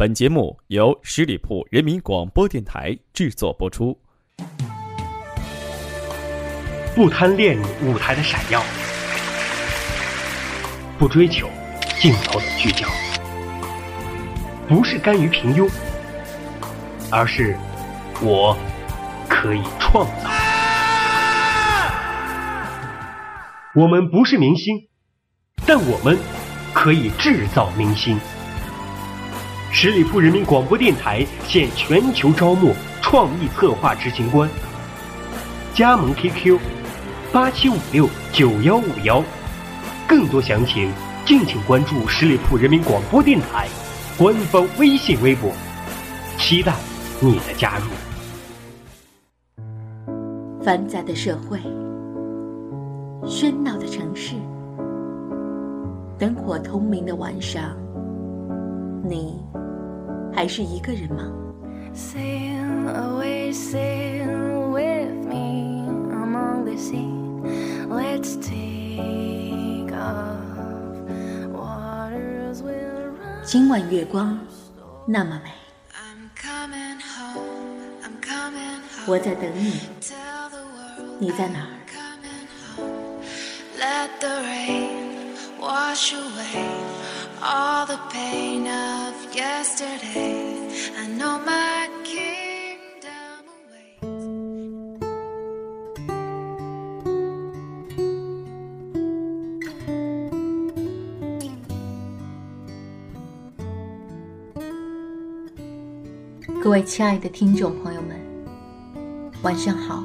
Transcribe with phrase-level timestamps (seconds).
[0.00, 3.94] 本节目由十里铺人民广播电台制作播出。
[6.94, 8.62] 不贪恋舞台的闪耀，
[10.98, 11.50] 不追求
[12.00, 12.88] 镜头的聚焦，
[14.66, 15.70] 不是甘于平庸，
[17.12, 17.54] 而是
[18.22, 18.56] 我
[19.28, 20.30] 可以创造。
[23.74, 24.88] 我们不是明星，
[25.66, 26.18] 但我们
[26.72, 28.18] 可以制造明星。
[29.72, 34.48] 十里铺人民广播电台现全球招募创意策划执行官，
[35.72, 36.58] 加盟 QQ。
[37.32, 39.22] 八七五六九幺五幺，
[40.08, 40.92] 更多详情
[41.24, 43.68] 敬请关注十里铺人民广播电台
[44.18, 45.52] 官方微信微博，
[46.36, 46.74] 期待
[47.20, 47.84] 你的加入。
[50.60, 51.60] 繁杂的社会，
[53.24, 54.34] 喧闹的城市，
[56.18, 57.76] 灯火通明的晚上，
[59.08, 59.40] 你
[60.34, 61.24] 还是一个人吗？
[73.42, 74.38] 今晚月光
[75.06, 75.50] 那么美，
[79.06, 79.80] 我在等你，
[81.18, 81.66] 你在哪儿？
[106.62, 108.20] 各位亲爱的听众朋友们，
[109.42, 110.04] 晚上好！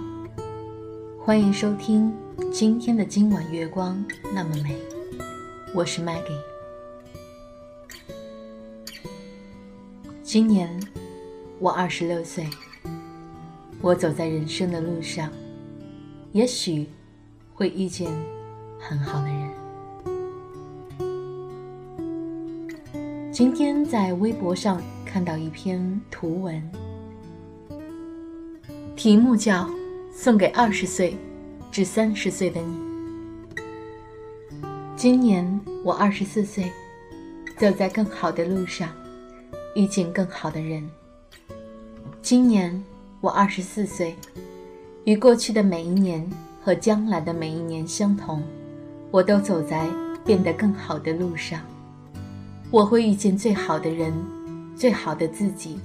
[1.19, 2.15] 欢迎收听
[2.53, 4.01] 今天的今晚月光
[4.33, 4.77] 那么美，
[5.73, 6.54] 我是 Maggie。
[10.35, 10.69] 今年
[11.59, 12.45] 我二十六岁，
[13.79, 15.31] 我走在人生的路上，
[16.33, 16.89] 也许
[17.53, 18.11] 会遇见
[18.77, 19.49] 很好的人。
[23.31, 24.81] 今天在微博上。
[25.05, 26.61] 看到一篇图文，
[28.93, 29.63] 题目叫
[30.11, 31.15] 《送给二十岁
[31.71, 32.77] 至三十岁的你》。
[34.97, 36.69] 今年我二十四岁，
[37.55, 38.89] 走在更好的路上，
[39.75, 40.83] 遇见更好的人。
[42.21, 42.83] 今年
[43.21, 44.15] 我二十四岁，
[45.03, 46.27] 与过去的每一年
[46.63, 48.41] 和将来的每一年相同，
[49.11, 49.87] 我都走在
[50.25, 51.61] 变得更好的路上。
[52.71, 54.11] 我会遇见最好的人。
[54.75, 55.79] 最好的自己，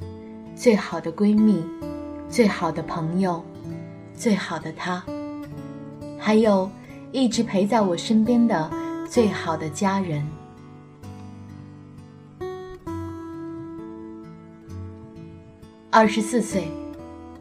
[0.56, 1.62] 最好的闺蜜，
[2.28, 3.40] 最好的朋友，
[4.16, 5.00] 最好的他，
[6.18, 6.68] 还有
[7.12, 8.68] 一直陪在我身边的
[9.08, 10.26] 最好的家人。
[15.92, 16.68] 二十四岁，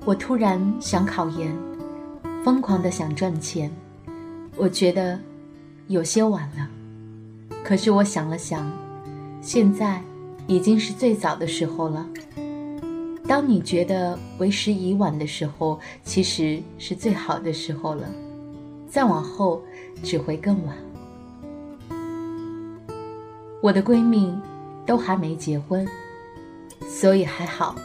[0.05, 1.55] 我突然想考研，
[2.43, 3.71] 疯狂的想赚钱。
[4.55, 5.19] 我觉得
[5.87, 6.67] 有些晚了，
[7.63, 8.71] 可是我想了想，
[9.41, 10.01] 现在。
[10.47, 12.03] 已经是最早的时候了。
[13.27, 18.09] 当你觉得为时已晚的时候，其实是最好的时候了。
[18.89, 19.61] 再往后，
[20.01, 20.75] 只会更晚。
[23.61, 24.35] 我的闺蜜
[24.87, 25.87] 都还没结婚，
[26.87, 27.75] 所以还好，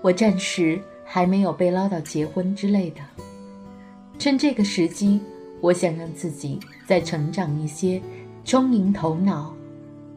[0.00, 3.00] 我暂时还没有被唠叨结婚之类的。
[4.18, 5.20] 趁这个时机，
[5.60, 8.00] 我想让自己再成长一些，
[8.44, 9.54] 充盈头脑。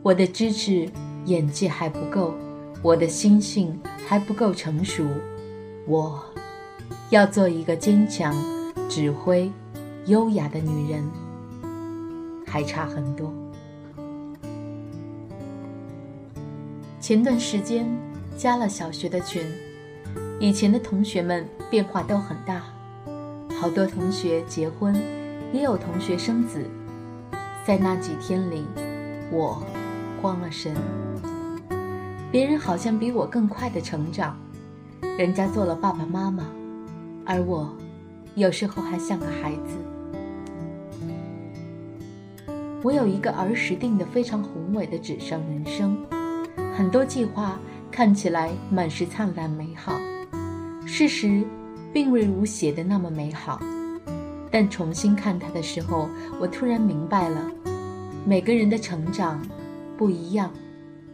[0.01, 0.89] 我的知识。
[1.25, 2.33] 眼界还不够，
[2.81, 5.05] 我的心性还不够成熟，
[5.85, 6.19] 我
[7.11, 8.35] 要做一个坚强、
[8.89, 9.51] 指挥、
[10.07, 11.07] 优雅的女人，
[12.43, 13.31] 还差很多。
[16.99, 17.87] 前段时间
[18.35, 19.43] 加了小学的群，
[20.41, 22.63] 以前的同学们变化都很大，
[23.61, 24.91] 好多同学结婚，
[25.53, 26.65] 也有同学生子，
[27.63, 28.65] 在那几天里，
[29.31, 29.61] 我。
[30.19, 30.75] 慌了神，
[32.31, 34.37] 别人好像比我更快的成长，
[35.17, 36.45] 人家做了爸爸妈妈，
[37.25, 37.75] 而我
[38.35, 39.77] 有时候还像个孩子。
[42.83, 45.97] 我有一个儿时定的非常宏伟的纸上人生，
[46.77, 47.59] 很多计划
[47.91, 49.99] 看起来满是灿烂美好，
[50.93, 51.41] 事实
[51.93, 53.61] 并未如写的那么美好。
[54.51, 57.49] 但重新看它的时候，我突然明白了，
[58.25, 59.41] 每个人的成长。
[59.97, 60.51] 不一样，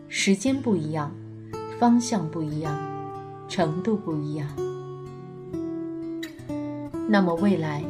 [0.08, 1.12] 时间不一样，
[1.78, 2.76] 方向不一样，
[3.48, 4.48] 程度不一样，
[7.08, 7.84] 那么未来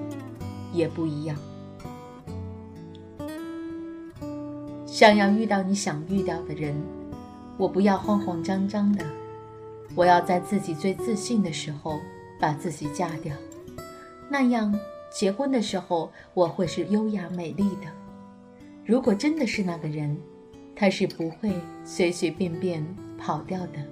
[0.74, 1.38] 也不一样。
[4.86, 6.76] 想要遇到你想遇到的人，
[7.58, 9.06] 我不要慌慌张张的，
[9.98, 12.00] 我要在自己最自信的时候
[12.40, 13.36] 把自己嫁掉，
[14.30, 14.72] 那样
[15.10, 17.88] 结婚的时候我会是优雅美丽的。
[18.86, 20.16] 如果真的是那个人，
[20.76, 21.52] 他是不会
[21.84, 22.86] 随随便便
[23.18, 23.84] 跑掉的。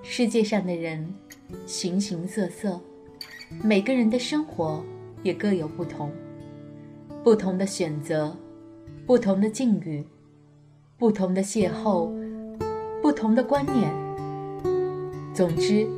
[0.00, 1.12] 世界上的人
[1.66, 2.80] 形形色色，
[3.64, 4.80] 每个人的生活
[5.24, 6.12] 也各有不同，
[7.24, 8.36] 不同的选择，
[9.04, 10.06] 不同的境遇。
[10.98, 12.10] 不同的邂逅，
[13.16, 13.90] 不同的观念。
[15.32, 15.88] 总之，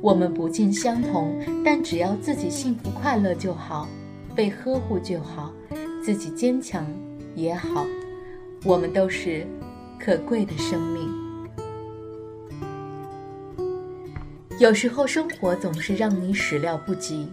[0.00, 3.86] 我们不尽相同，但只要自己幸福快乐就好，
[4.34, 5.52] 被呵护就好，
[6.02, 6.86] 自己坚强
[7.34, 7.86] 也好，
[8.64, 9.46] 我们都是
[10.00, 11.06] 可贵的生命。
[14.58, 17.28] 有时候，生活总是让你始料不及，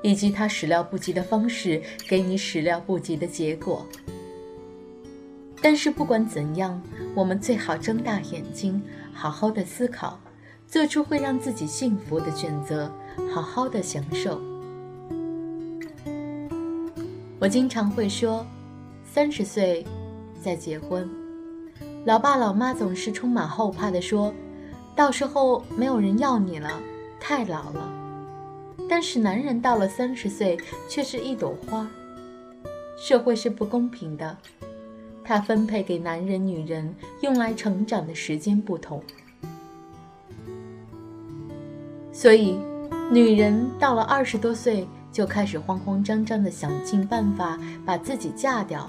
[0.00, 3.86] 以及他始料不及的方式，给你始料不及的结果。
[5.64, 6.78] 但是不管怎样，
[7.14, 8.82] 我们最好睁大眼睛，
[9.14, 10.20] 好好的思考，
[10.68, 12.92] 做出会让自己幸福的选择，
[13.32, 14.38] 好好的享受。
[17.38, 18.44] 我经常会说，
[19.10, 19.86] 三十岁
[20.38, 21.08] 再结婚，
[22.04, 24.34] 老爸老妈总是充满后怕的说，
[24.94, 26.78] 到时候没有人要你了，
[27.18, 27.90] 太老了。
[28.86, 30.58] 但是男人到了三十岁
[30.90, 31.88] 却是一朵花，
[32.98, 34.36] 社会是不公平的。
[35.24, 39.02] 它分配给男人、女人用来成长的时间不同，
[42.12, 42.58] 所以
[43.10, 48.88] 女人到了二十多岁就开始慌慌张张的想尽办法把自己嫁掉。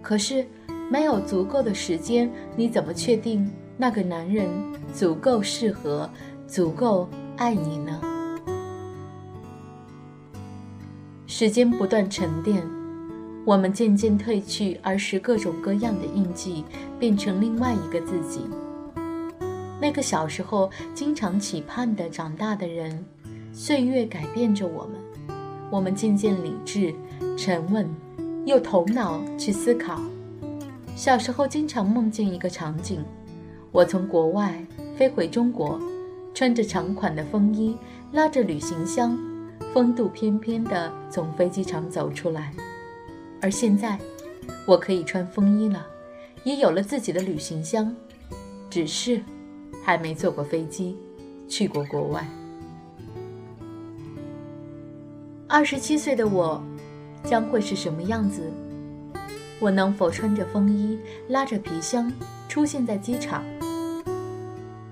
[0.00, 0.46] 可是
[0.88, 4.48] 没有足够的时间，你怎么确定那个男人
[4.94, 6.08] 足够适合、
[6.46, 8.00] 足够爱你呢？
[11.26, 12.77] 时间不断沉淀。
[13.48, 16.62] 我们渐渐褪去儿时各种各样的印记，
[16.98, 18.42] 变成另外一个自己。
[19.80, 23.02] 那个小时候经常期盼的长大的人，
[23.50, 25.36] 岁月改变着我们。
[25.70, 26.94] 我们渐渐理智、
[27.38, 27.88] 沉稳，
[28.44, 29.98] 又头脑去思考。
[30.94, 33.02] 小时候经常梦见一个场景：
[33.72, 34.62] 我从国外
[34.94, 35.80] 飞回中国，
[36.34, 37.78] 穿着长款的风衣，
[38.12, 39.18] 拉着旅行箱，
[39.72, 42.52] 风度翩翩地从飞机场走出来。
[43.40, 43.98] 而现在，
[44.66, 45.86] 我可以穿风衣了，
[46.44, 47.94] 也有了自己的旅行箱，
[48.68, 49.22] 只是
[49.84, 50.96] 还没坐过飞机，
[51.48, 52.26] 去过国外。
[55.46, 56.62] 二十七岁的我，
[57.24, 58.42] 将会是什么样子？
[59.60, 60.98] 我能否穿着风衣，
[61.28, 62.12] 拉着皮箱
[62.48, 63.44] 出现在机场？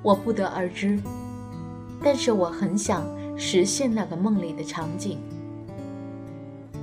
[0.02, 0.98] 我不得而知，
[2.02, 3.04] 但是我很想
[3.36, 5.18] 实现那个梦里的场景。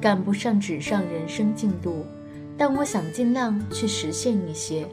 [0.03, 2.05] 赶不上纸上人生进度，
[2.57, 4.85] 但我想尽量去实现一些。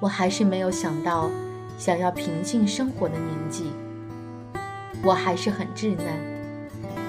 [0.00, 1.30] 我还是没有想到
[1.78, 3.66] 想要平静生活的年纪，
[5.04, 6.04] 我还是很稚嫩，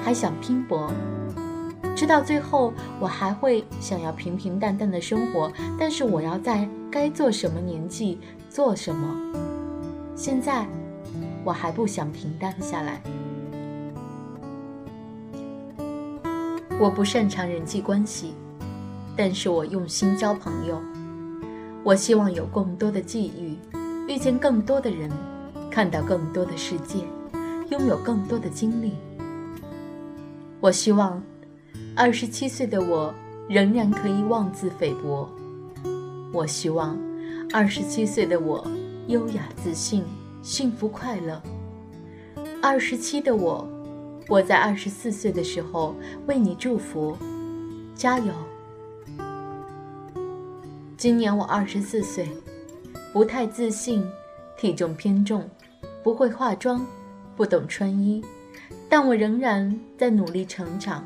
[0.03, 0.91] 还想拼搏。
[1.95, 8.19] 直到最后，我还会想要平平淡淡的生活，但是我要在该做什么年纪
[8.51, 9.33] 做什么。
[10.15, 10.67] 现在，
[11.43, 13.01] 我还不想平淡下来。
[16.81, 18.33] 我不擅长人际关系，
[19.15, 20.81] 但是我用心交朋友。
[21.83, 23.55] 我希望有更多的际遇，
[24.07, 25.07] 遇见更多的人，
[25.69, 26.97] 看到更多的世界，
[27.69, 28.93] 拥有更多的经历。
[30.59, 31.21] 我希望，
[31.95, 33.13] 二十七岁的我
[33.47, 35.29] 仍然可以妄自菲薄。
[36.33, 36.97] 我希望，
[37.53, 38.67] 二十七岁的我
[39.05, 40.03] 优雅自信、
[40.41, 41.39] 幸福快乐。
[42.59, 43.69] 二十七的我。
[44.27, 45.95] 我在二十四岁的时候
[46.27, 47.17] 为你祝福，
[47.95, 48.33] 加油！
[50.95, 52.29] 今年我二十四岁，
[53.11, 54.05] 不太自信，
[54.55, 55.49] 体重偏重，
[56.03, 56.85] 不会化妆，
[57.35, 58.23] 不懂穿衣，
[58.87, 61.05] 但我仍然在努力成长。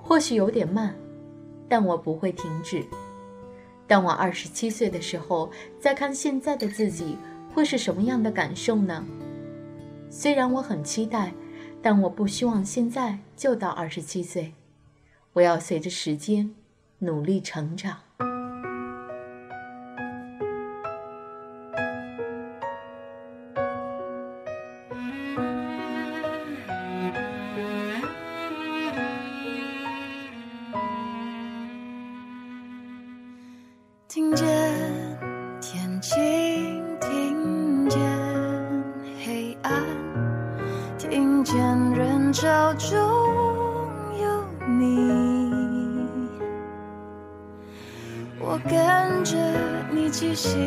[0.00, 0.94] 或许有点慢，
[1.68, 2.84] 但我不会停止。
[3.86, 5.50] 当我二十七岁的时候，
[5.80, 7.16] 再看现在的自己，
[7.52, 9.04] 会是什么样的感受呢？
[10.08, 11.32] 虽然我很期待。
[11.82, 14.54] 但我不希望现在就到二十七岁，
[15.32, 16.54] 我要随着时间
[17.00, 17.98] 努力成长。
[48.52, 49.34] 我跟着
[49.90, 50.02] 你。
[50.12, 50.58] 气息，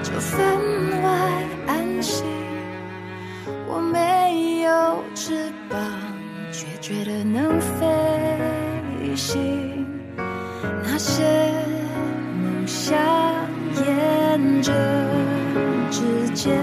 [0.00, 0.40] 就分
[1.02, 1.10] 外
[1.66, 2.24] 安心。
[3.66, 5.76] 我没有翅膀，
[6.52, 9.84] 却觉得能飞行。
[10.84, 11.24] 那些
[12.40, 12.96] 梦想
[13.84, 14.72] 沿着
[15.90, 16.56] 指尖，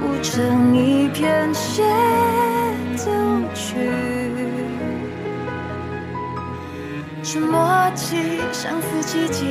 [0.00, 1.82] 舞成一片协
[2.94, 3.10] 奏
[3.52, 3.99] 曲。
[7.32, 8.16] 是默契，
[8.50, 9.44] 相似奇迹。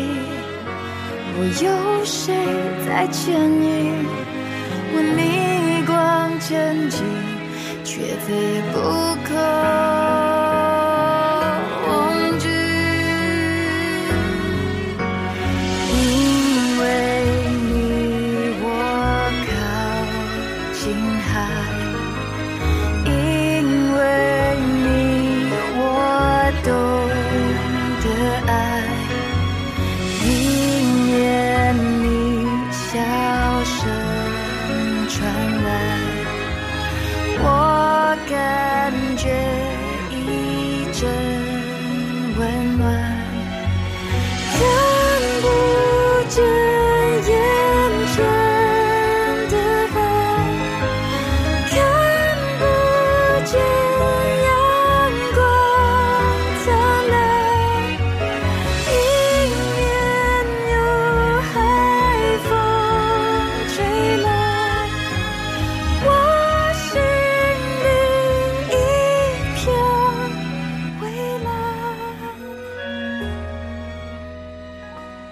[1.38, 2.36] 我有谁
[2.86, 4.06] 在牵引？
[4.92, 7.06] 我逆光前进，
[7.86, 8.76] 却非不
[9.24, 10.09] 可。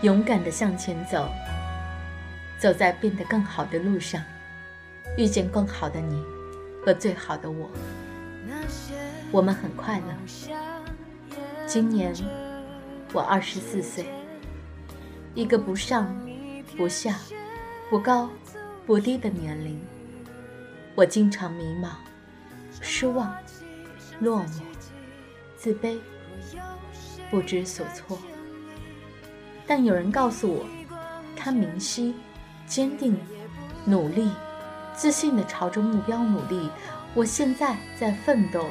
[0.03, 1.27] 勇敢的向前走，
[2.59, 4.23] 走在变得更好的路上，
[5.17, 6.23] 遇见更好的你
[6.85, 7.67] 和最好的我。
[9.31, 10.05] 我们很快乐。
[11.65, 12.13] 今年
[13.11, 14.05] 我二十四岁，
[15.33, 16.15] 一个不上
[16.77, 17.17] 不下、
[17.89, 18.29] 不高
[18.85, 19.81] 不低的年龄。
[20.93, 21.89] 我经常迷茫、
[22.81, 23.35] 失望、
[24.19, 24.61] 落寞、
[25.57, 25.97] 自卑、
[27.31, 28.17] 不知所措。
[29.67, 30.65] 但有人告诉我，
[31.35, 32.15] 他明晰、
[32.65, 33.19] 坚定、
[33.85, 34.31] 努力、
[34.95, 36.69] 自信地朝着目标努力。
[37.13, 38.65] 我现在在奋斗，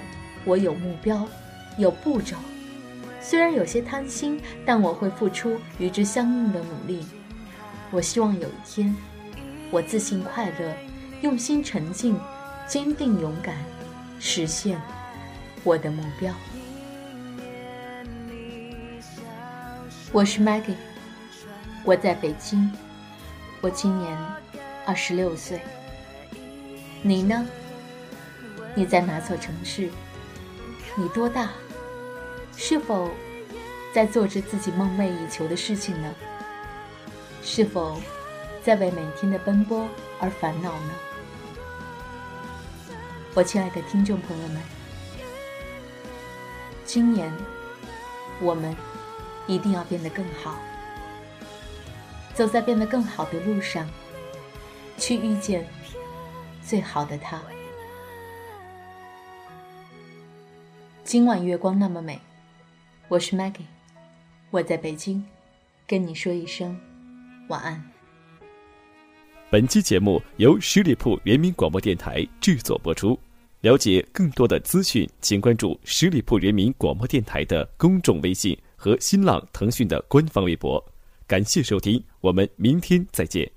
[0.45, 1.29] 我有目标，
[1.77, 2.37] 有步骤。
[3.21, 7.05] 虽然有些贪心，但我会付出与之相应的努力。
[7.91, 8.95] 我希望有一天，
[9.71, 10.75] 我自信、快乐、
[11.23, 12.19] 用心、沉静、
[12.67, 13.57] 坚定、勇敢，
[14.19, 14.81] 实现
[15.65, 16.33] 我的目标。
[20.17, 20.75] 我是 Maggie，
[21.85, 22.73] 我在北京，
[23.61, 24.17] 我今年
[24.87, 25.61] 二十六岁。
[27.03, 27.47] 你呢？
[28.75, 29.91] 你在哪座城市？
[30.95, 31.51] 你多大？
[32.57, 33.11] 是否
[33.93, 36.15] 在做着自己梦寐以求的事情呢？
[37.43, 38.01] 是否
[38.65, 39.87] 在为每天的奔波
[40.19, 40.91] 而烦恼呢？
[43.35, 44.63] 我亲爱的听众朋友们，
[46.87, 47.31] 今年
[48.41, 48.75] 我们。
[49.49, 50.59] 一定要变得更好，
[52.35, 53.89] 走在变得更好的路上，
[54.99, 55.65] 去遇见
[56.63, 57.41] 最好的他。
[61.05, 62.21] 今晚月光那么美，
[63.07, 63.67] 我是 Maggie，
[64.51, 65.25] 我在北京，
[65.87, 66.77] 跟你说一声
[67.49, 67.81] 晚安。
[69.49, 73.17] 本期节目由十里铺人民广播电台制作播出。
[73.61, 78.57] 了解更多的资讯，请关注十里铺人民广播电台的公众微信。
[78.87, 80.81] 和新浪、腾讯的官方微博，
[81.27, 83.56] 感谢收听，我们明天再见。